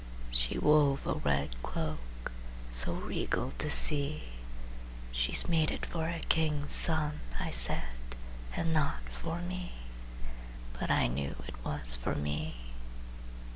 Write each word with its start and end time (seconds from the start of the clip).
She 0.31 0.57
wove 0.57 1.05
a 1.05 1.13
red 1.13 1.61
cloak 1.61 2.31
So 2.71 2.93
regal 2.93 3.51
to 3.59 3.69
see, 3.69 4.23
"She's 5.11 5.47
made 5.47 5.69
it 5.69 5.85
for 5.85 6.09
a 6.09 6.21
king's 6.21 6.71
son," 6.71 7.19
I 7.39 7.51
said, 7.51 7.83
"and 8.55 8.73
not 8.73 9.07
for 9.09 9.43
me." 9.43 9.73
But 10.79 10.89
I 10.89 11.05
knew 11.05 11.35
it 11.47 11.53
was 11.63 11.95
for 11.95 12.15
me. 12.15 12.71